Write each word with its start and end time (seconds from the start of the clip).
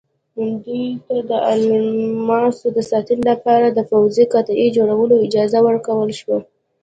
دوی 0.65 0.85
ته 1.07 1.15
د 1.29 1.31
الماسو 1.51 2.67
د 2.77 2.79
ساتنې 2.91 3.23
لپاره 3.31 3.67
د 3.71 3.79
پوځي 3.91 4.23
قطعې 4.33 4.67
جوړولو 4.77 5.15
اجازه 5.25 5.59
ورکړل 5.67 6.11
شوه. 6.19 6.37